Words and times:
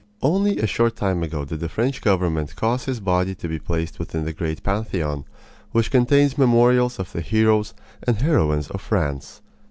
Only 0.23 0.57
a 0.57 0.65
short 0.65 0.95
time 0.95 1.21
ago 1.21 1.45
did 1.45 1.59
the 1.59 1.69
French 1.69 2.01
government 2.01 2.55
cause 2.55 2.85
his 2.85 2.99
body 2.99 3.35
to 3.35 3.47
be 3.47 3.59
placed 3.59 3.99
within 3.99 4.25
the 4.25 4.33
great 4.33 4.63
Pantheon, 4.63 5.25
which 5.73 5.91
contains 5.91 6.39
memorials 6.39 6.97
of 6.97 7.11
the 7.13 7.21
heroes 7.21 7.75
and 8.01 8.19
heroines 8.19 8.71
of 8.71 8.81
France. 8.81 9.43